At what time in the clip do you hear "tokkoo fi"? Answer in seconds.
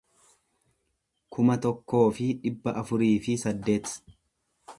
1.67-2.31